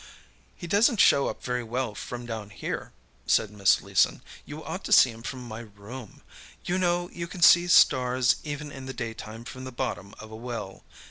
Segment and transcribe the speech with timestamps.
[0.55, 2.91] "He doesn't show up very well from down here,"
[3.27, 4.23] said Miss Leeson.
[4.47, 6.23] "You ought to see him from my room.
[6.65, 10.35] You know you can see stars even in the daytime from the bottom of a
[10.35, 10.83] well.